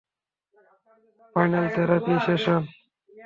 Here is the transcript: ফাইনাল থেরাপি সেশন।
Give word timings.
ফাইনাল 1.35 1.65
থেরাপি 1.73 2.13
সেশন। 2.25 2.61